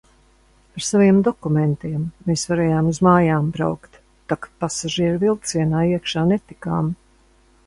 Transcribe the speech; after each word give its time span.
Ar 0.79 0.83
saviem 0.85 1.17
dokumentiem 1.27 2.07
mēs 2.29 2.45
varējām 2.53 2.89
uz 2.93 3.01
mājām 3.09 3.51
braukt, 3.59 4.01
tak 4.33 4.49
pasažieru 4.65 5.23
vilcienā 5.27 5.85
iekšā 5.93 6.29
netikām. 6.35 6.95